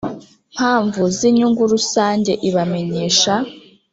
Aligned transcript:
Mpamvu 0.53 1.01
z 1.17 1.19
inyungu 1.29 1.61
rusange 1.73 2.31
ibamenyesha 2.47 3.33